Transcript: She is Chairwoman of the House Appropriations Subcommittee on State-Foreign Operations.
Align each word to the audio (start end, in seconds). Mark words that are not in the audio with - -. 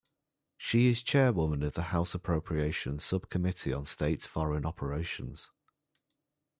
She 0.57 0.87
is 0.89 1.03
Chairwoman 1.03 1.61
of 1.61 1.75
the 1.75 1.83
House 1.93 2.15
Appropriations 2.15 3.03
Subcommittee 3.03 3.71
on 3.71 3.85
State-Foreign 3.85 4.65
Operations. 4.65 5.51